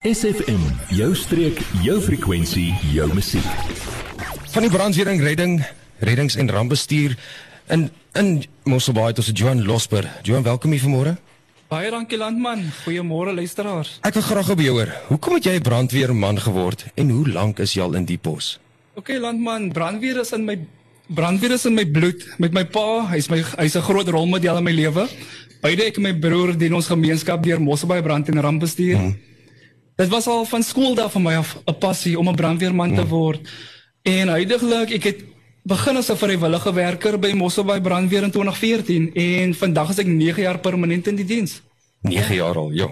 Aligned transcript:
SFM, 0.00 0.62
jou 0.96 1.10
streek, 1.12 1.58
jou 1.84 1.98
frekwensie, 2.00 2.70
jou 2.88 3.04
musiek. 3.12 3.44
Van 4.48 4.64
die 4.64 4.70
brandweer 4.72 5.10
en 5.12 5.20
redding, 5.20 5.58
reddings 6.00 6.38
en 6.40 6.48
rampbestuur 6.48 7.18
in 7.68 7.82
in 8.16 8.30
Mosselbaai 8.64 9.12
tot 9.12 9.28
Johan 9.28 9.60
Losper. 9.68 10.08
Johan, 10.24 10.46
welkom 10.48 10.72
hier 10.72 10.80
vanmôre. 10.80 11.12
Baie 11.68 11.92
dankie 11.92 12.16
landman. 12.16 12.64
Goeiemôre 12.86 13.36
luisteraars. 13.36 13.98
Ek 14.00 14.16
wil 14.16 14.24
graag 14.30 14.54
op 14.56 14.64
jou 14.64 14.72
hoor. 14.78 14.96
Hoekom 15.12 15.36
het 15.36 15.44
jy 15.44 15.54
'n 15.60 15.68
brandweerman 15.68 16.40
geword 16.40 16.86
en 16.96 17.10
hoe 17.10 17.28
lank 17.28 17.58
is 17.60 17.76
jy 17.76 17.82
al 17.82 17.94
in 17.94 18.08
die 18.08 18.18
pos? 18.18 18.58
OK 18.96 19.08
landman, 19.20 19.68
brandweer 19.68 20.20
is 20.20 20.32
in 20.32 20.46
my 20.46 20.58
brandweer 21.08 21.52
is 21.52 21.66
in 21.66 21.74
my 21.74 21.84
bloed. 21.84 22.24
Met 22.38 22.52
my 22.52 22.64
pa, 22.64 23.06
hy's 23.12 23.28
my 23.28 23.44
hy's 23.58 23.76
'n 23.76 23.82
groot 23.82 24.08
rolmodel 24.08 24.56
in 24.56 24.64
my 24.64 24.72
lewe. 24.72 25.08
Beide 25.60 25.84
ek 25.84 25.96
en 25.96 26.02
my 26.02 26.14
broer 26.14 26.56
dien 26.56 26.74
ons 26.74 26.86
gemeenskap 26.86 27.42
deur 27.42 27.60
Mosselbaai 27.60 28.02
brand 28.02 28.28
en 28.28 28.40
rampbestuur. 28.40 28.96
Hmm. 28.96 29.29
Dit 30.00 30.08
was 30.08 30.26
al 30.26 30.46
van 30.48 30.62
skool 30.64 30.94
daar 30.96 31.10
vir 31.12 31.20
my 31.20 31.34
af 31.36 31.56
'n 31.66 31.78
passie 31.78 32.18
om 32.18 32.28
'n 32.28 32.34
brandweerman 32.34 32.94
te 32.94 33.00
hmm. 33.00 33.10
word. 33.10 33.40
En 34.02 34.28
heidaglik 34.28 34.90
ek 34.90 35.04
het 35.04 35.18
begin 35.62 35.96
as 35.96 36.08
'n 36.08 36.16
vrywillige 36.16 36.72
werker 36.72 37.18
by 37.18 37.32
Mosselbaai 37.32 37.80
brandweer 37.80 38.22
in 38.22 38.30
2014 38.30 39.10
en 39.14 39.54
vandag 39.54 39.90
is 39.90 39.98
ek 39.98 40.06
9 40.06 40.42
jaar 40.42 40.58
permanent 40.58 41.06
in 41.06 41.16
die 41.16 41.24
diens. 41.24 41.62
9 42.00 42.34
jaar 42.34 42.56
al, 42.56 42.70
ja. 42.70 42.88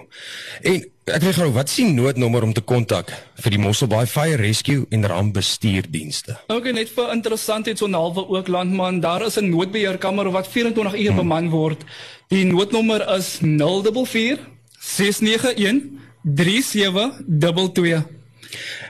En 0.62 0.84
ek 1.04 1.22
wil 1.22 1.32
gou, 1.32 1.52
wat 1.52 1.68
is 1.68 1.74
die 1.74 1.92
noodnommer 1.92 2.42
om 2.42 2.52
te 2.52 2.60
kontak 2.60 3.12
vir 3.34 3.50
die 3.50 3.58
Mosselbaai 3.58 4.06
Fire 4.06 4.36
Rescue 4.36 4.86
en 4.90 5.06
rampbestuurdienste? 5.06 6.36
Okay, 6.46 6.72
net 6.72 6.90
vir 6.90 7.12
interessantheid 7.12 7.78
so 7.78 7.86
'n 7.86 7.94
halwe 7.94 8.28
ook 8.28 8.48
landman, 8.48 9.00
daar 9.00 9.24
is 9.26 9.38
'n 9.38 9.48
noodbeheerkamer 9.48 10.30
wat 10.30 10.48
24 10.48 10.94
uur 10.94 11.08
hmm. 11.08 11.16
beman 11.16 11.48
word. 11.50 11.84
Die 12.28 12.44
noodnommer 12.44 13.16
is 13.16 13.38
044 13.40 14.38
691 14.78 15.98
3722. 16.34 18.02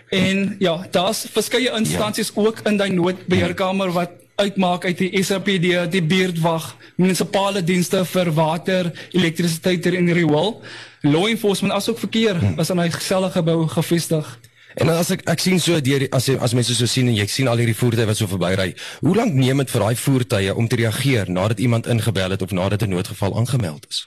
En 0.09 0.57
ja, 0.59 0.87
daar's 0.91 1.27
verskeie 1.33 1.71
instansies 1.77 2.33
ja. 2.35 2.43
ook 2.43 2.61
in 2.65 2.77
daai 2.77 2.91
noodbeheerkamer 2.91 3.93
wat 3.93 4.11
uitmaak 4.39 4.85
uit 4.85 4.99
die 4.99 5.23
SAPD, 5.25 5.91
die 5.91 6.03
buurtwag, 6.03 6.77
munisipale 6.97 7.63
dienste 7.65 8.05
vir 8.07 8.33
water, 8.33 8.93
elektrisiteit 9.11 9.87
en 9.87 10.13
riool. 10.13 10.61
Law 11.03 11.27
enforcement 11.27 11.75
asook 11.75 11.99
verkeer 11.99 12.39
hm. 12.39 12.61
is 12.61 12.71
in 12.71 12.81
'n 12.81 12.93
gesellige 12.93 13.33
gebou 13.33 13.67
gevestig. 13.69 14.39
En 14.75 14.89
as 14.89 15.11
ek 15.11 15.25
ek 15.27 15.41
sien 15.43 15.61
so 15.61 15.81
deur 15.81 16.07
as 16.11 16.29
as 16.29 16.55
mense 16.55 16.75
so 16.75 16.87
sien 16.87 17.09
en 17.09 17.15
jy 17.15 17.27
sien 17.27 17.49
al 17.49 17.59
hierdie 17.59 17.77
voertuie 17.77 18.07
wat 18.07 18.17
so 18.17 18.27
verbyry. 18.27 18.75
Hoe 19.01 19.17
lank 19.17 19.35
neem 19.35 19.59
dit 19.59 19.71
vir 19.71 19.81
daai 19.81 19.97
voertuie 19.97 20.55
om 20.55 20.69
te 20.69 20.77
reageer 20.77 21.31
nadat 21.31 21.59
iemand 21.59 21.87
ingebel 21.87 22.31
het 22.31 22.43
of 22.43 22.51
nadat 22.51 22.83
'n 22.83 22.89
noodgeval 22.89 23.37
aangemeld 23.37 23.87
is? 23.89 24.07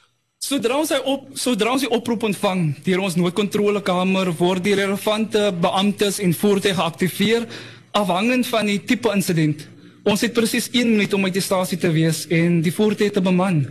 Sodra 0.52 0.76
ons 0.82 0.90
hy 0.92 0.98
op 1.08 1.28
sodra 1.40 1.72
ons 1.72 1.84
die 1.86 1.90
oproep 1.96 2.26
ontvang 2.28 2.64
deur 2.84 3.06
ons 3.06 3.14
noodkontrolekamer 3.16 4.34
word 4.36 4.66
die 4.66 4.74
relevante 4.76 5.46
beamptes 5.64 6.18
en 6.20 6.34
voertuie 6.36 6.74
geaktiveer 6.76 7.46
afhangend 7.96 8.50
van 8.50 8.68
die 8.68 8.82
tipe 8.84 9.14
insident. 9.16 9.64
Ons 10.04 10.26
het 10.26 10.34
presies 10.36 10.68
1 10.74 10.90
minuut 10.92 11.16
om 11.16 11.24
uit 11.30 11.38
die 11.38 11.46
stasie 11.46 11.80
te 11.80 11.88
wees 11.96 12.26
en 12.28 12.60
die 12.66 12.74
voertuie 12.76 13.14
te 13.16 13.24
beman. 13.24 13.62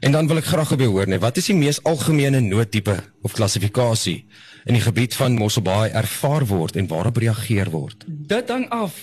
En 0.00 0.16
dan 0.16 0.30
wil 0.30 0.40
ek 0.40 0.48
graag 0.48 0.72
by 0.80 0.88
hoor 0.88 1.12
net 1.12 1.20
wat 1.20 1.42
is 1.42 1.50
die 1.50 1.58
mees 1.60 1.82
algemene 1.84 2.40
noodtipe 2.40 2.96
of 3.20 3.36
klassifikasie 3.36 4.22
in 4.64 4.78
die 4.78 4.84
gebied 4.86 5.12
van 5.18 5.36
Mosselbaai 5.36 5.92
ervaar 5.92 6.48
word 6.48 6.80
en 6.80 6.88
waarop 6.88 7.20
reageer 7.20 7.68
word? 7.74 8.08
Dit 8.08 8.48
hang 8.48 8.64
af 8.72 8.96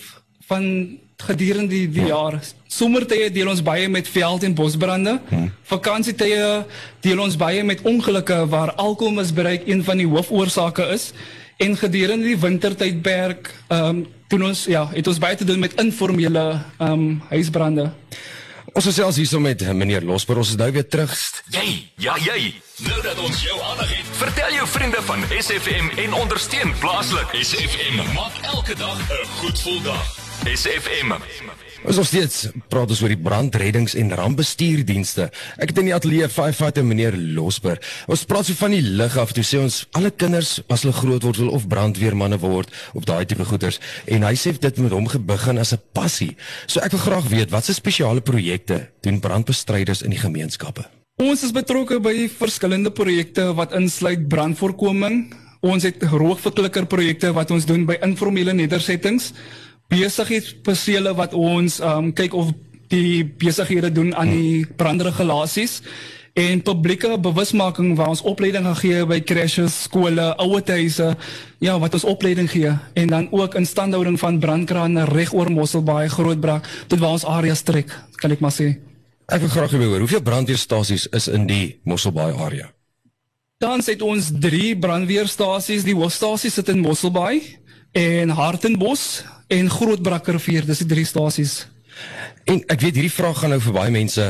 van 0.50 0.66
gedurende 1.28 1.74
die, 1.74 1.90
die 1.90 2.06
jaar. 2.10 2.40
Somertye 2.68 3.30
deel 3.34 3.50
ons 3.52 3.64
baie 3.66 3.90
met 3.90 4.08
veld 4.08 4.44
en 4.44 4.56
bosbrande. 4.56 5.18
Hmm. 5.30 5.50
Vakansietye 5.72 6.66
deel 7.04 7.20
ons 7.20 7.36
baie 7.40 7.64
met 7.64 7.82
ongelukke 7.82 8.46
waar 8.48 8.74
alkoholmisbruik 8.80 9.68
een 9.68 9.84
van 9.84 9.98
die 9.98 10.08
hoofoorsake 10.08 10.88
is. 10.96 11.12
En 11.60 11.76
gedurende 11.78 12.32
die 12.32 12.40
wintertydperk, 12.40 13.54
ehm 13.68 13.86
um, 13.90 14.08
doen 14.30 14.44
ons 14.46 14.68
ja, 14.70 14.84
het 14.94 15.08
ons 15.10 15.18
baie 15.18 15.36
te 15.36 15.44
doen 15.44 15.60
met 15.60 15.74
informele 15.82 16.46
ehm 16.78 16.92
um, 16.92 17.22
huisbrande. 17.30 17.90
Ons 18.74 18.86
is 18.86 18.96
selfs 18.96 19.18
hier 19.18 19.28
so 19.28 19.40
met 19.42 19.64
meneer 19.74 20.06
Losper, 20.06 20.38
ons 20.38 20.54
is 20.54 20.60
nou 20.60 20.70
weer 20.72 20.86
terug. 20.88 21.16
Jy, 21.50 21.66
ja 21.98 22.16
jy. 22.22 22.54
Nou 22.86 23.02
dat 23.02 23.18
ons 23.20 23.42
jou 23.44 23.58
aandag 23.72 23.90
het, 23.98 24.14
vertel 24.22 24.54
jou 24.60 24.68
vriende 24.68 25.02
van 25.10 25.26
SFM 25.40 25.92
en 26.06 26.14
ondersteun 26.22 26.74
plaaslik. 26.80 27.34
SFM 27.42 28.00
maak 28.14 28.40
elke 28.54 28.76
dag 28.76 29.00
'n 29.00 29.28
goed 29.42 29.58
gevoel 29.58 29.82
dag. 29.82 30.19
SFM. 30.48 31.12
Ons 31.88 31.98
ons 32.00 32.08
steeds 32.08 32.50
praat 32.72 32.92
ons 32.92 33.02
oor 33.04 33.12
die 33.12 33.20
brandreddings 33.20 33.96
en 34.00 34.12
rampbestuurdienste. 34.16 35.30
Ek 35.60 35.72
het 35.72 35.80
in 35.82 35.90
die 35.90 35.96
ateljee 35.96 36.30
firefighter 36.32 36.86
meneer 36.88 37.16
Losber. 37.36 37.80
Ons 38.12 38.24
praat 38.30 38.48
so 38.48 38.56
van 38.60 38.76
die 38.76 38.84
lig 38.84 39.16
af 39.20 39.34
toe 39.36 39.44
sê 39.48 39.60
ons 39.60 39.82
alle 39.98 40.12
kinders 40.12 40.58
as 40.72 40.86
hulle 40.86 40.96
groot 40.96 41.28
word 41.28 41.40
wil 41.42 41.52
of 41.58 41.68
brandweermanne 41.72 42.40
word 42.44 42.72
op 42.96 43.08
daai 43.10 43.26
tipe 43.28 43.48
goeders 43.48 43.82
en 44.08 44.28
hy 44.28 44.34
sê 44.40 44.54
dit 44.56 44.82
met 44.84 44.96
hom 44.96 45.08
begin 45.28 45.60
as 45.60 45.74
'n 45.74 45.82
passie. 45.94 46.36
So 46.68 46.80
ek 46.80 46.92
wil 46.96 47.04
graag 47.04 47.28
weet 47.32 47.52
wat 47.52 47.66
se 47.66 47.74
spesiale 47.74 48.22
projekte 48.22 48.90
doen 49.02 49.20
brandbestryders 49.20 50.04
in 50.04 50.12
die 50.12 50.24
gemeenskappe. 50.24 50.88
Ons 51.20 51.44
is 51.44 51.52
betrokke 51.52 52.00
by 52.00 52.30
verskillende 52.32 52.92
projekte 52.92 53.54
wat 53.54 53.74
insluit 53.74 54.28
brandvoorkoming. 54.28 55.34
Ons 55.62 55.84
het 55.84 56.04
rookverklikker 56.04 56.86
projekte 56.86 57.34
wat 57.34 57.52
ons 57.52 57.66
doen 57.66 57.86
by 57.86 57.98
informele 58.02 58.54
nedersettings 58.54 59.34
besigheidspersele 59.90 61.14
wat 61.18 61.34
ons 61.34 61.80
um 61.82 62.14
kyk 62.14 62.34
of 62.38 62.54
die 62.90 63.26
besighede 63.42 63.92
doen 63.94 64.14
aan 64.18 64.32
die 64.34 64.66
brandregulasies 64.78 65.82
en 66.40 66.62
publieke 66.64 67.18
bewusmaking 67.20 67.96
waar 67.98 68.14
ons 68.14 68.22
opleiding 68.22 68.68
gee 68.80 69.04
by 69.06 69.20
crashes, 69.22 69.76
skole, 69.86 70.30
ouerhuise, 70.40 71.16
ja, 71.60 71.78
wat 71.82 71.98
ons 71.98 72.06
opleiding 72.08 72.50
gee 72.50 72.72
en 72.94 73.08
dan 73.12 73.28
ook 73.32 73.58
instandhouding 73.60 74.20
van 74.20 74.40
brandkrane 74.40 75.06
reg 75.10 75.34
oor 75.34 75.52
Mosselbaai, 75.52 76.08
Grootbrak, 76.10 76.68
tot 76.88 77.00
waar 77.00 77.18
ons 77.18 77.26
areas 77.26 77.66
trek, 77.66 77.92
kan 78.22 78.32
ek 78.32 78.44
maar 78.46 78.56
sê. 78.56 78.78
Ek 79.30 79.44
wil 79.44 79.52
graag 79.54 79.74
hoor 79.78 80.06
hoeveel 80.06 80.26
brandweerstasies 80.26 81.10
is 81.14 81.28
in 81.28 81.46
die 81.50 81.80
Mosselbaai 81.84 82.34
area. 82.34 82.70
Dan 83.60 83.84
het 83.84 84.02
ons 84.02 84.32
3 84.40 84.78
brandweerstasies, 84.80 85.84
die 85.84 85.98
hoofstasie 85.98 86.50
sit 86.50 86.70
in 86.72 86.80
Mosselbaai 86.80 87.42
en 87.92 88.32
Hartenbos 88.32 89.26
en 89.50 89.70
Grootbrakkervier, 89.70 90.66
dis 90.66 90.84
die 90.84 90.90
drie 90.90 91.06
stasies. 91.06 91.66
En 92.46 92.62
ek 92.70 92.82
weet 92.86 93.00
hierdie 93.00 93.14
vraag 93.14 93.42
gaan 93.42 93.54
nou 93.56 93.62
vir 93.64 93.76
baie 93.76 93.94
mense, 93.94 94.26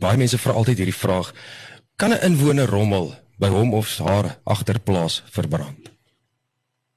baie 0.00 0.18
mense 0.20 0.38
vra 0.38 0.54
altyd 0.54 0.84
hierdie 0.84 0.96
vraag, 0.96 1.32
kan 1.96 2.12
'n 2.12 2.22
inwoner 2.30 2.70
rommel 2.70 3.14
by 3.38 3.48
hom 3.48 3.74
of 3.74 3.98
haar 3.98 4.38
agterplaas 4.44 5.22
verbrand? 5.30 5.90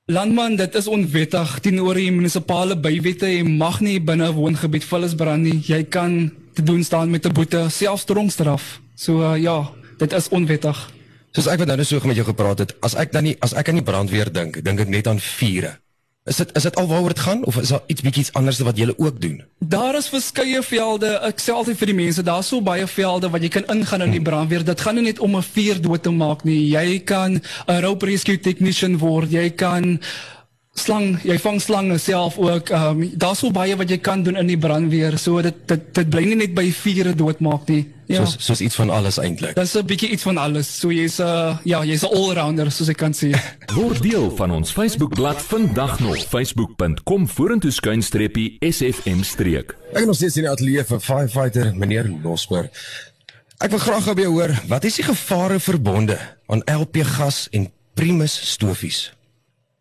Landman, 0.08 0.56
dit 0.56 0.76
is 0.76 0.88
onwettig 0.88 1.60
teenoor 1.60 1.98
die 2.00 2.12
munisipale 2.12 2.78
bywette 2.80 3.28
en 3.28 3.58
mag 3.58 3.82
nie 3.82 4.00
binne 4.00 4.30
'n 4.30 4.34
woongebied 4.34 4.84
vullis 4.84 5.16
brand 5.16 5.44
nie. 5.44 5.60
Jy 5.66 5.84
kan 5.84 6.32
te 6.54 6.64
doen 6.64 6.84
staan 6.84 7.10
met 7.10 7.26
'n 7.26 7.34
boete, 7.34 7.70
selfs 7.70 8.06
tronkstraf. 8.06 8.80
So 8.96 9.20
uh, 9.22 9.42
ja, 9.42 9.70
dit 9.98 10.14
is 10.14 10.30
onwettig. 10.30 10.94
Soos 11.32 11.48
ek 11.48 11.60
wat 11.60 11.68
nou 11.68 11.78
net 11.78 11.88
so 11.88 12.00
met 12.04 12.16
jou 12.16 12.26
gepraat 12.26 12.60
het, 12.60 12.76
as 12.82 12.96
ek 12.96 13.12
dan 13.12 13.24
nie 13.24 13.36
as 13.40 13.54
ek 13.54 13.68
aan 13.68 13.76
die 13.76 13.84
brandweer 13.84 14.32
dink, 14.32 14.64
dink 14.64 14.80
ek 14.80 14.88
net 14.88 15.08
aan 15.08 15.20
vure. 15.20 15.78
Is 16.28 16.36
dit 16.42 16.50
is 16.60 16.64
dit 16.68 16.76
alwaaroor 16.76 17.14
dit 17.14 17.20
gaan 17.24 17.46
of 17.46 17.58
is 17.58 17.72
daar 17.72 17.84
iets 17.88 18.04
bietjie 18.04 18.24
iets 18.26 18.34
anders 18.36 18.60
wat 18.60 18.78
julle 18.78 18.94
ook 18.98 19.22
doen? 19.22 19.44
Daar 19.60 19.96
is 19.96 20.10
verskeie 20.12 20.62
velde. 20.62 21.14
Ek 21.24 21.40
sê 21.40 21.56
altyd 21.56 21.80
vir 21.80 21.92
die 21.92 21.96
mense, 21.96 22.24
daar's 22.24 22.50
so 22.52 22.62
baie 22.62 22.88
velde 22.88 23.30
wat 23.32 23.46
jy 23.46 23.52
kan 23.54 23.68
ingaan 23.72 24.04
in 24.06 24.12
die 24.12 24.20
hmm. 24.20 24.28
brandweer. 24.28 24.66
Dit 24.68 24.84
gaan 24.84 25.00
nie 25.00 25.08
net 25.08 25.20
om 25.24 25.38
'n 25.38 25.44
vuur 25.44 25.82
dood 25.82 26.04
te 26.04 26.12
maak 26.12 26.44
nie. 26.44 26.68
Jy 26.74 27.00
kan 27.00 27.40
'n 27.68 27.82
rope 27.82 28.06
rescue 28.06 28.40
technician 28.40 28.98
word. 28.98 29.32
Jy 29.32 29.50
kan 29.50 30.00
slang, 30.80 31.18
jy 31.26 31.38
vang 31.42 31.60
slange 31.62 31.98
self 32.02 32.38
ook. 32.38 32.70
Ehm 32.70 33.02
um, 33.02 33.12
daar's 33.20 33.40
so 33.44 33.52
baie 33.52 33.76
wat 33.76 33.90
jy 33.90 33.98
kan 33.98 34.24
doen 34.24 34.38
in 34.38 34.48
die 34.48 34.58
brandweer. 34.58 35.18
So 35.18 35.42
dit 35.42 35.56
dit 35.68 35.94
dit 35.94 36.10
bly 36.10 36.24
nie 36.26 36.36
net 36.36 36.54
by 36.58 36.70
vure 36.72 37.14
doodmaak 37.16 37.68
nie. 37.72 37.86
Ja. 38.08 38.24
Soos 38.24 38.38
soos 38.46 38.62
iets 38.64 38.76
van 38.80 38.90
alles 38.90 39.18
eintlik. 39.20 39.56
Dis 39.56 39.76
'n 39.76 39.86
bietjie 39.86 40.10
iets 40.10 40.24
van 40.24 40.38
alles. 40.38 40.80
So 40.80 40.92
jy's 40.92 41.20
'n 41.20 41.24
uh, 41.24 41.58
ja, 41.64 41.84
jy's 41.84 42.04
'n 42.04 42.14
all-rounder 42.14 42.72
soos 42.72 42.90
ek 42.90 42.98
kan 42.98 43.14
sê. 43.14 43.34
Word 43.76 44.02
deel 44.02 44.32
van 44.36 44.52
ons 44.52 44.72
Facebookblad 44.72 45.42
vandag 45.42 46.00
nog 46.00 46.18
facebook.com 46.18 47.28
vorentoe 47.28 47.72
skuinstreepie 47.72 48.58
sfm 48.60 49.24
streek. 49.24 49.76
Ek 49.94 50.06
nog 50.06 50.16
steeds 50.16 50.38
in 50.38 50.44
die 50.44 50.52
ateljee 50.52 50.84
vir 50.84 51.00
firefighter 51.00 51.76
meneer 51.76 52.10
Losper. 52.24 52.70
Ek 53.58 53.72
wil 53.74 53.80
graag 53.80 54.14
by 54.14 54.22
jou 54.22 54.34
hoor, 54.38 54.54
wat 54.70 54.84
is 54.84 54.96
die 54.96 55.04
gevare 55.04 55.60
verbonde 55.60 56.18
aan 56.46 56.62
LP 56.70 57.02
gas 57.04 57.48
en 57.52 57.72
Primus 57.94 58.52
stofies? 58.54 59.17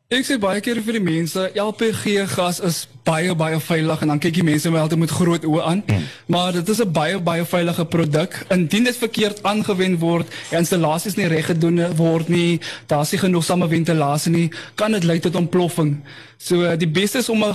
Ek 0.06 0.23
sê 0.23 0.37
baie 0.38 0.61
keer 0.62 0.79
vir 0.87 1.00
die 1.00 1.03
mense, 1.03 1.49
LPG 1.58 2.29
gas 2.31 2.61
is 2.62 2.85
baie 3.03 3.32
baie 3.35 3.56
veilig 3.58 4.05
en 4.05 4.12
dan 4.12 4.20
kyk 4.23 4.37
die 4.37 4.44
mense 4.47 4.70
my 4.70 4.79
altyd 4.79 5.00
met 5.03 5.11
groot 5.11 5.43
oë 5.50 5.64
aan. 5.67 5.82
Mm. 5.82 6.05
Maar 6.31 6.53
dit 6.55 6.69
is 6.70 6.81
'n 6.81 6.93
baie 6.94 7.19
baie 7.19 7.44
veilige 7.44 7.85
produk. 7.85 8.37
Indien 8.55 8.85
dit 8.85 8.97
verkeerd 8.97 9.43
aangewend 9.43 9.99
word, 9.99 10.31
en 10.50 10.58
installasies 10.62 11.17
nie 11.17 11.26
reg 11.26 11.47
gedoen 11.47 11.97
word 11.97 12.29
nie, 12.29 12.61
daar's 12.87 13.11
nie 13.11 13.19
genoegsame 13.19 13.69
ventilasie 13.69 14.32
nie, 14.32 14.50
kan 14.76 14.93
dit 14.93 15.03
lei 15.03 15.19
tot 15.19 15.35
ontploffing. 15.35 15.99
So 16.38 16.76
die 16.76 16.88
beste 16.88 17.19
is 17.19 17.29
om 17.29 17.43
'n 17.43 17.55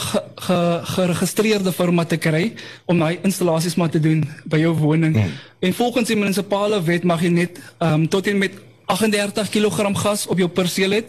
geregistreerde 0.83 1.71
ge, 1.71 1.73
firma 1.73 2.03
te 2.03 2.17
kry 2.17 2.53
om 2.85 2.99
daai 2.99 3.19
installasies 3.23 3.75
maar 3.75 3.89
te 3.89 3.99
doen 3.99 4.27
by 4.43 4.57
jou 4.57 4.75
woning. 4.75 5.15
Mm. 5.15 5.31
En 5.59 5.73
volgens 5.73 6.07
die 6.07 6.17
munisipale 6.17 6.83
wet 6.83 7.03
mag 7.03 7.21
jy 7.21 7.29
net 7.29 7.59
um, 7.79 8.09
tot 8.09 8.27
en 8.27 8.37
met 8.37 8.51
38 8.85 9.49
kg 9.49 9.99
gas 10.01 10.27
op 10.27 10.37
jou 10.37 10.49
perseel 10.49 10.91
het 10.91 11.05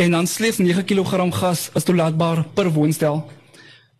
en 0.00 0.10
dan 0.10 0.26
slegs 0.26 0.58
9 0.58 0.84
kg 0.84 1.28
gas 1.34 1.68
is 1.74 1.84
toelaatbaar 1.84 2.44
per 2.54 2.70
woonstel. 2.72 3.30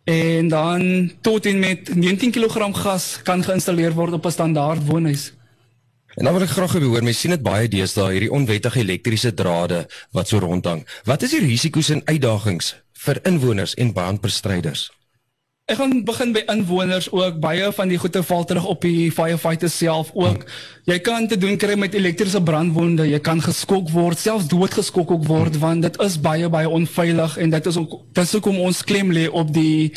En 0.03 0.47
dan 0.47 1.11
tot 1.21 1.45
en 1.45 1.59
met 1.59 1.95
19 1.95 2.31
kg 2.31 2.73
gas 2.73 3.19
kan 3.23 3.43
geïnstalleer 3.43 3.93
word 3.93 4.13
op 4.17 4.25
'n 4.25 4.31
standaard 4.31 4.85
woonhuis. 4.85 5.33
En 6.15 6.23
dan 6.23 6.33
wil 6.33 6.41
ek 6.41 6.49
graag 6.49 6.71
hoor, 6.71 7.03
mense 7.03 7.19
sien 7.19 7.31
dit 7.31 7.41
baie 7.41 7.67
deesdae 7.67 8.11
hierdie 8.11 8.31
onwettige 8.31 8.79
elektriese 8.79 9.33
drade 9.33 9.87
wat 10.11 10.27
so 10.27 10.39
rondhang. 10.39 10.87
Wat 11.03 11.21
is 11.21 11.29
die 11.29 11.39
risiko's 11.39 11.89
en 11.89 12.01
uitdagings 12.05 12.75
vir 12.91 13.19
inwoners 13.23 13.73
en 13.73 13.93
brandbestryders? 13.93 15.00
Ek 15.71 15.77
gaan 15.79 16.01
begin 16.03 16.33
by 16.35 16.41
inwoners 16.51 17.05
ook. 17.15 17.37
Baie 17.39 17.69
van 17.71 17.87
die 17.87 17.97
goeie 18.01 18.21
val 18.27 18.41
terug 18.43 18.65
op 18.67 18.81
die 18.83 19.07
firefighters 19.15 19.77
self 19.79 20.09
ook. 20.19 20.41
Jy 20.89 20.97
kan 20.99 21.29
te 21.31 21.37
doen 21.39 21.55
kry 21.55 21.77
met 21.79 21.93
elektriese 21.95 22.41
brandwonde. 22.43 23.05
Jy 23.07 23.21
kan 23.23 23.39
geskok 23.39 23.87
word, 23.93 24.19
selfs 24.19 24.49
doodgeskok 24.51 25.13
ook 25.15 25.23
word 25.29 25.55
want 25.61 25.85
dit 25.87 25.95
is 26.03 26.17
baie 26.19 26.49
baie 26.51 26.67
onveilig 26.67 27.37
en 27.39 27.55
dit 27.55 27.69
is 27.71 27.77
ook 27.79 27.95
dit 28.11 28.23
is 28.25 28.33
hoekom 28.35 28.59
ons 28.65 28.81
klem 28.83 29.13
lê 29.15 29.29
op 29.29 29.53
die 29.55 29.93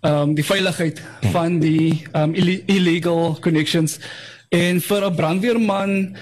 ehm 0.00 0.30
um, 0.30 0.32
die 0.38 0.46
veiligheid 0.46 1.02
van 1.34 1.60
die 1.60 2.06
ehm 2.14 2.32
um, 2.32 2.64
illegal 2.78 3.36
connections. 3.44 3.98
En 4.48 4.80
vir 4.80 5.10
'n 5.10 5.14
brandweerman 5.14 6.16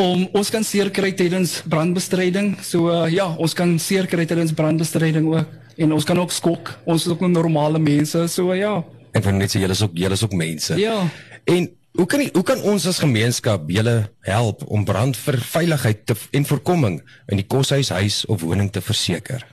om 0.00 0.28
ons 0.32 0.50
kan 0.50 0.64
seer 0.64 0.90
kry 0.90 1.12
tydens 1.12 1.60
brandbestryding. 1.68 2.56
So 2.62 2.88
uh, 2.88 3.12
ja, 3.12 3.28
ons 3.36 3.52
kan 3.52 3.78
seer 3.78 4.06
kry 4.06 4.24
tydens 4.24 4.52
brandbestryding 4.52 5.28
ook 5.34 5.65
en 5.76 5.92
ons 5.92 6.04
kan 6.04 6.18
ook 6.18 6.32
skok. 6.32 6.74
Ons 6.84 7.06
is 7.06 7.12
ook 7.12 7.20
nog 7.24 7.30
normale 7.30 7.78
mense, 7.78 8.26
so 8.28 8.54
ja. 8.54 8.78
En 9.12 9.22
van 9.22 9.40
net 9.40 9.52
sê 9.52 9.60
julle 9.62 9.76
is 9.76 9.82
ook 9.82 9.96
julle 9.96 10.16
is 10.16 10.24
ook 10.24 10.36
mense. 10.36 10.76
Ja. 10.80 10.98
En 11.44 11.68
hoe 11.96 12.06
kan 12.06 12.20
die, 12.20 12.30
hoe 12.32 12.44
kan 12.44 12.62
ons 12.68 12.86
as 12.86 13.00
gemeenskap 13.00 13.70
julle 13.72 13.96
help 14.28 14.64
om 14.68 14.84
brand 14.84 15.16
vir 15.16 15.38
veiligheid 15.40 16.06
te 16.06 16.16
en 16.36 16.48
voorkoming 16.48 17.00
in 17.32 17.40
die 17.40 17.46
koshuis, 17.48 17.92
huis 17.94 18.24
of 18.28 18.44
woning 18.44 18.70
te 18.72 18.82
verseker? 18.84 19.44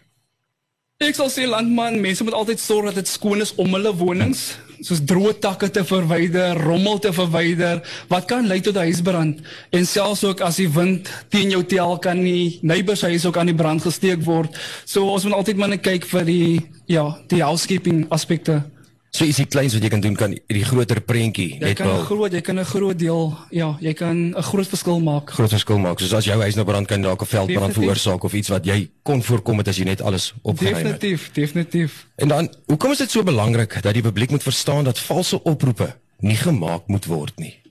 Ek 1.03 1.17
sal 1.17 1.31
sê 1.31 1.47
landman, 1.49 1.99
mense 2.03 2.23
moet 2.23 2.35
altyd 2.37 2.61
sorg 2.63 2.91
dat 2.91 3.01
dit 3.01 3.09
skoon 3.09 3.43
is 3.43 3.51
om 3.59 3.71
hulle 3.75 3.91
wonings, 3.99 4.53
soos 4.81 5.03
droë 5.05 5.37
takke 5.39 5.69
te 5.69 5.83
verwyder, 5.83 6.57
rommel 6.57 6.99
te 6.99 7.13
verwyder, 7.13 7.81
wat 8.09 8.25
kan 8.25 8.47
lei 8.47 8.61
tot 8.61 8.75
'n 8.75 8.89
huisbrand. 8.89 9.39
En 9.71 9.85
selfs 9.85 10.23
ook 10.23 10.41
as 10.41 10.55
die 10.55 10.69
wind 10.69 11.09
teen 11.29 11.49
jou 11.49 11.63
tel 11.63 11.97
kan 11.99 12.23
die 12.23 12.59
neighbors 12.61 13.01
huis 13.01 13.25
ook 13.25 13.37
aan 13.37 13.51
die 13.51 13.55
brand 13.55 13.81
gesteek 13.81 14.23
word. 14.23 14.57
So 14.85 15.05
ons 15.05 15.23
moet 15.23 15.33
altyd 15.33 15.57
maar 15.57 15.69
net 15.69 15.81
kyk 15.81 16.05
vir 16.05 16.25
die 16.25 16.69
ja, 16.85 17.17
die 17.27 17.43
housekeeping 17.43 18.05
aspekte. 18.09 18.72
So 19.13 19.27
is 19.29 19.37
dit 19.37 19.45
kleins 19.53 19.75
wat 19.77 19.83
jy 19.85 19.89
kan 19.93 20.01
doen 20.01 20.15
kan 20.17 20.31
die 20.33 20.63
groter 20.65 20.97
prentjie 21.05 21.59
net 21.61 21.77
wel. 21.77 21.91
Jy 21.91 21.97
kan 21.99 22.05
groot, 22.07 22.33
jy 22.33 22.41
kan 22.41 22.59
'n 22.59 22.65
groot 22.65 22.97
deel, 22.97 23.37
ja, 23.51 23.77
jy 23.79 23.93
kan 23.93 24.33
'n 24.33 24.41
groot 24.41 24.67
verskil 24.67 24.99
maak. 24.99 25.29
Groot 25.29 25.49
verskil 25.49 25.77
maak. 25.77 25.99
Soos 25.99 26.13
as 26.13 26.25
jou 26.25 26.39
huis 26.41 26.55
nou 26.55 26.65
brand 26.65 26.87
kan 26.87 27.01
dalk 27.01 27.21
'n 27.21 27.25
veldbrand 27.25 27.73
veroorsaak 27.73 28.23
of 28.23 28.33
iets 28.33 28.49
wat 28.49 28.65
jy 28.65 28.89
kon 29.03 29.21
voorkom 29.21 29.57
het 29.57 29.67
as 29.67 29.77
jy 29.77 29.85
net 29.85 30.01
alles 30.01 30.33
opgeruim 30.41 30.75
het. 30.75 30.99
Definitief, 30.99 31.31
definitief. 31.31 32.07
En 32.15 32.27
dan, 32.27 32.49
hoekom 32.65 32.91
is 32.91 32.97
dit 32.97 33.11
so 33.11 33.23
belangrik 33.23 33.81
dat 33.81 33.93
die 33.93 34.01
publiek 34.01 34.29
moet 34.31 34.43
verstaan 34.43 34.83
dat 34.83 34.99
valse 34.99 35.43
oproepe 35.43 35.95
nie 36.19 36.35
gemaak 36.35 36.87
moet 36.87 37.05
word 37.05 37.37
nie? 37.37 37.61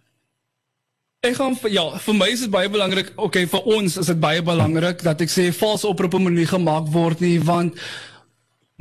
Ek 1.23 1.35
gaan 1.35 1.59
ja, 1.71 1.99
vir 1.99 2.15
my 2.15 2.29
is 2.29 2.41
dit 2.41 2.51
baie 2.51 2.69
belangrik. 2.69 3.13
Okay, 3.17 3.47
vir 3.47 3.63
ons 3.63 3.97
is 3.97 4.07
dit 4.07 4.21
baie 4.21 4.43
belangrik 4.43 5.03
dat 5.03 5.21
ek 5.21 5.31
sê 5.31 5.53
valse 5.53 5.87
oproepe 5.87 6.19
moet 6.19 6.33
nie 6.33 6.47
gemaak 6.47 6.87
word 6.87 7.21
nie 7.21 7.41
want 7.41 7.75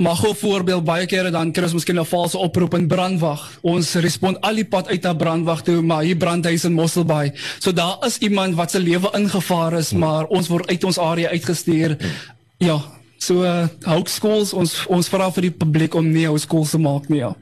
Maar 0.02 0.16
gou 0.18 0.32
voorbeeld 0.34 0.84
baie 0.84 1.06
kere 1.06 1.30
dan 1.30 1.52
kry 1.54 1.68
ons 1.68 1.76
miskien 1.76 1.98
'n 2.00 2.04
valse 2.04 2.38
oproep 2.38 2.74
in 2.74 2.88
brandwag. 2.88 3.58
Ons 3.62 3.94
respond 3.94 4.40
al 4.40 4.54
die 4.54 4.64
pad 4.64 4.88
uit 4.88 5.02
na 5.02 5.14
brandwag 5.14 5.62
toe, 5.62 5.82
maar 5.82 6.02
hier 6.02 6.16
brand 6.16 6.44
huis 6.44 6.64
in 6.64 6.72
Mosselbaai. 6.72 7.32
So 7.58 7.72
daar 7.72 7.96
is 8.06 8.18
iemand 8.18 8.54
wat 8.54 8.70
se 8.70 8.80
lewe 8.80 9.10
ingevaar 9.14 9.72
is, 9.72 9.90
hmm. 9.90 9.98
maar 9.98 10.24
ons 10.26 10.48
word 10.48 10.68
uit 10.68 10.84
ons 10.84 10.98
area 10.98 11.28
uitgestuur. 11.28 11.96
Ja, 12.58 12.82
so 13.18 13.42
uh, 13.42 13.66
hou 13.82 14.02
skools 14.04 14.52
ons 14.52 14.86
ons 14.86 15.08
vra 15.08 15.30
vir 15.30 15.42
die 15.42 15.50
publiek 15.50 15.94
om 15.94 16.10
nie 16.10 16.26
hou 16.26 16.38
skools 16.38 16.70
te 16.70 16.78
maak 16.78 17.08
nie. 17.08 17.18
Ja. 17.18 17.36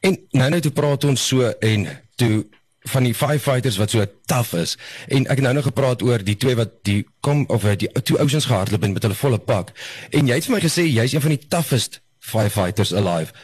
En 0.00 0.18
nou 0.30 0.50
net 0.50 0.62
toe 0.62 0.72
praat 0.72 1.04
ons 1.04 1.26
so 1.28 1.52
en 1.60 1.88
toe 2.16 2.44
van 2.92 3.06
die 3.08 3.14
firefighters 3.14 3.78
wat 3.80 3.90
so 3.94 4.04
taaf 4.30 4.52
is 4.58 4.76
en 5.08 5.26
ek 5.26 5.40
het 5.40 5.46
nou 5.46 5.54
nog 5.58 5.68
gepraat 5.68 6.02
oor 6.02 6.22
die 6.24 6.36
twee 6.36 6.56
wat 6.58 6.78
die 6.88 7.02
kom 7.20 7.44
of 7.52 7.64
eh, 7.64 7.76
die 7.76 7.90
two 8.02 8.18
oceans 8.18 8.48
gehardloop 8.50 8.86
met 8.86 9.02
hulle 9.02 9.18
volle 9.18 9.38
pak 9.38 9.72
en 10.10 10.30
jy 10.30 10.38
het 10.38 10.48
vir 10.48 10.56
my 10.56 10.62
gesê 10.64 10.86
jy's 10.86 11.16
een 11.16 11.24
van 11.24 11.36
die 11.36 11.44
toughest 11.48 12.00
firefighters 12.20 12.94
alive 12.94 13.34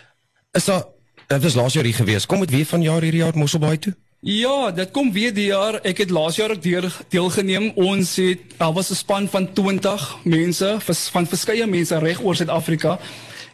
is 0.59 0.71
daar 0.71 0.87
dit 1.27 1.43
was 1.43 1.59
laas 1.59 1.77
jaar 1.79 1.89
hier 1.89 2.01
gewees 2.01 2.27
kom 2.27 2.41
dit 2.47 2.57
weer 2.57 2.67
van 2.67 2.83
jaar 2.83 3.03
hierdie 3.03 3.25
jaar 3.25 3.39
Mosselbaai 3.39 3.79
toe 3.79 3.95
Ja, 4.23 4.71
dit 4.71 4.91
kom 4.95 5.09
weer 5.11 5.33
die 5.35 5.49
jaar. 5.49 5.81
Ek 5.83 5.99
het 5.99 6.13
laas 6.15 6.37
jaar 6.39 6.53
ook 6.55 6.61
deel, 6.63 6.85
deelgeneem. 7.11 7.73
Ons 7.75 8.13
het 8.23 8.55
daar 8.57 8.71
was 8.73 8.91
'n 8.91 8.95
span 8.95 9.27
van 9.29 9.53
20 9.53 10.17
mense 10.23 10.77
van 10.87 11.27
verskeie 11.27 11.67
mense 11.67 11.99
reg 11.99 12.23
oor 12.23 12.37
Suid-Afrika. 12.37 13.01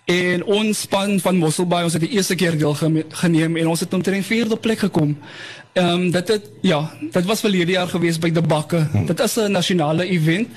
En 0.09 0.45
ons 0.45 0.79
span 0.81 1.19
van 1.21 1.37
Mosselbaai, 1.37 1.83
ons 1.85 1.93
het 1.93 2.01
die 2.01 2.15
eerste 2.17 2.33
keer 2.35 2.55
deelgeneem 2.57 3.59
en 3.61 3.67
ons 3.69 3.81
het 3.85 3.93
omtrent 3.93 4.25
vierde 4.25 4.57
plek 4.57 4.81
gekom. 4.87 5.11
Ehm 5.77 5.89
um, 5.89 6.11
dit 6.11 6.29
het 6.33 6.47
ja, 6.65 6.79
dit 7.13 7.25
was 7.29 7.43
verlede 7.45 7.75
jaar 7.75 7.91
gewees 7.93 8.17
by 8.19 8.31
die 8.33 8.43
Bakke. 8.43 8.87
Hmm. 8.93 9.05
Dit 9.07 9.21
is 9.21 9.37
'n 9.37 9.53
nasionale 9.53 10.07
event. 10.09 10.49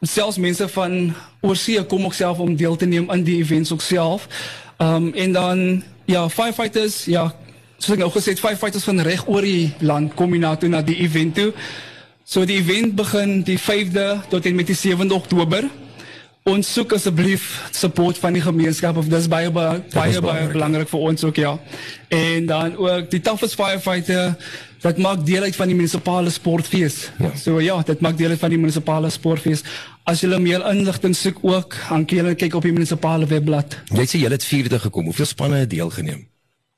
Selfs 0.00 0.38
mense 0.38 0.68
van 0.68 1.14
oorsee 1.40 1.82
kom 1.84 2.04
ook 2.04 2.14
self 2.14 2.38
om 2.38 2.56
deel 2.56 2.76
te 2.76 2.86
neem 2.86 3.10
aan 3.10 3.22
die 3.22 3.36
events 3.36 3.72
ook 3.72 3.82
self. 3.82 4.28
Ehm 4.76 4.94
um, 4.94 5.14
en 5.14 5.32
dan 5.32 5.82
ja, 6.04 6.28
firefighters, 6.28 7.04
ja, 7.04 7.34
soos 7.78 7.96
ek 7.96 7.98
nou 7.98 8.10
gesê 8.10 8.30
het, 8.30 8.40
firefighters 8.40 8.84
van 8.84 9.00
reg 9.00 9.26
oor 9.28 9.42
die 9.42 9.74
land 9.80 10.14
kom 10.14 10.30
hier 10.32 10.68
na 10.68 10.82
die 10.82 10.96
event 10.96 11.34
toe. 11.34 11.52
So 12.24 12.44
die 12.44 12.56
event 12.56 12.94
begin 12.94 13.42
die 13.42 13.58
5de 13.58 14.28
tot 14.28 14.46
en 14.46 14.54
met 14.54 14.66
die 14.66 14.78
7de 14.78 15.12
Oktober 15.12 15.64
ons 16.46 16.72
soek 16.72 16.94
asseblief 16.94 17.46
support 17.74 18.18
van 18.22 18.36
die 18.36 18.42
gemeenskap 18.44 18.96
of 19.00 19.08
dis 19.10 19.26
baie 19.30 19.50
baie 19.50 19.80
baie, 19.92 20.20
baie 20.22 20.46
belangrik 20.52 20.90
vir 20.92 21.06
ons 21.10 21.26
ook 21.26 21.40
ja. 21.42 21.56
En 22.14 22.46
dan 22.46 22.76
ook 22.76 23.10
die 23.10 23.20
Toughest 23.20 23.58
Firefighter 23.58 24.36
dat 24.84 25.00
maak 25.02 25.24
deel 25.26 25.42
uit 25.42 25.56
van 25.56 25.66
die 25.72 25.74
munisipale 25.74 26.30
sportfees. 26.30 27.10
Ja. 27.18 27.32
So 27.34 27.58
ja, 27.60 27.80
dit 27.82 28.00
maak 28.00 28.18
deel 28.18 28.36
uit 28.36 28.38
van 28.38 28.54
die 28.54 28.60
munisipale 28.62 29.10
sportfees. 29.10 29.64
As 30.06 30.22
jy 30.22 30.38
meer 30.38 30.62
inligting 30.70 31.16
soek 31.18 31.42
ook, 31.42 31.74
dan 31.88 32.06
kan 32.06 32.30
jy 32.30 32.36
kyk 32.38 32.54
op 32.54 32.68
die 32.68 32.74
munisipale 32.76 33.26
webblad. 33.26 33.80
Jy 33.90 34.06
sê 34.06 34.22
jy 34.22 34.30
het 34.30 34.46
vierde 34.46 34.78
gekom. 34.86 35.10
Hoeveel 35.10 35.32
spanne 35.32 35.64
het 35.64 35.70
deelgeneem? 35.74 36.26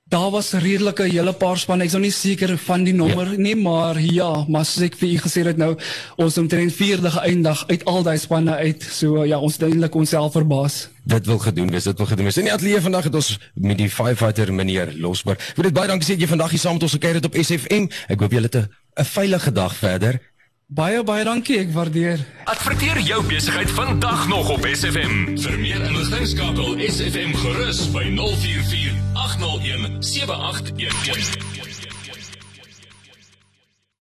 Daar 0.08 0.31
was 0.31 0.52
redelike 0.52 1.05
hele 1.05 1.32
paar 1.37 1.58
spanne. 1.60 1.84
Ek's 1.84 1.93
nou 1.93 2.00
nie 2.00 2.12
seker 2.14 2.55
van 2.64 2.84
die 2.87 2.94
nommer 2.96 3.28
ja. 3.34 3.40
nie, 3.44 3.52
maar 3.60 3.99
ja, 4.00 4.31
maar 4.49 4.64
soos 4.64 4.87
ek 4.87 4.94
vir 4.96 5.10
u 5.10 5.19
gesê 5.20 5.43
het 5.44 5.60
nou, 5.60 5.75
ons 6.16 6.38
omtrent 6.40 6.72
vierde 6.72 7.10
geëindig 7.12 7.64
uit 7.69 7.84
al 7.93 8.06
daai 8.06 8.16
spanne 8.16 8.55
uit. 8.56 8.87
So 8.88 9.26
ja, 9.28 9.37
ons 9.37 9.58
duidelik 9.60 9.99
onsself 10.00 10.32
verbaas. 10.32 10.78
Dit 11.05 11.29
wil 11.29 11.43
gedoen 11.44 11.69
wees, 11.74 11.91
dit 11.91 12.00
wil 12.00 12.08
gedoen 12.08 12.31
wees. 12.31 12.41
In 12.41 12.48
die 12.48 12.55
ateljee 12.56 12.81
vandag 12.88 13.10
het 13.10 13.20
ons 13.20 13.34
met 13.60 13.77
die 13.77 13.91
firefighter 13.93 14.48
meneer 14.48 14.94
Losberg. 14.96 15.44
Ek 15.53 15.60
wil 15.60 15.69
dit 15.69 15.77
baie 15.77 15.93
dankie 15.93 16.08
sê 16.08 16.17
jy 16.17 16.31
vandag 16.31 16.56
hier 16.56 16.65
saam 16.65 16.81
met 16.81 16.88
ons 16.88 16.96
gekyk 16.96 17.20
het 17.20 17.29
op 17.29 17.36
SFM. 17.36 17.93
Ek 18.08 18.24
hoop 18.24 18.32
julle 18.32 18.48
het 18.48 18.65
'n 18.65 19.05
veilige 19.12 19.53
dag 19.53 19.77
verder. 19.77 20.22
Baie 20.69 21.01
baie 21.01 21.25
dankie, 21.25 21.55
ek 21.63 21.70
waardeer. 21.72 22.20
Adverteer 22.44 22.98
jou 23.01 23.22
besigheid 23.25 23.70
vandag 23.72 24.27
nog 24.29 24.51
op 24.53 24.67
SFM. 24.69 25.15
Vir 25.41 25.56
meer 25.63 25.81
inligting 25.81 26.29
skakel 26.29 26.77
SFM 26.93 27.32
gerus 27.41 27.87
by 27.94 28.05
044 28.19 28.93
801 29.17 29.96
7811. 30.05 31.57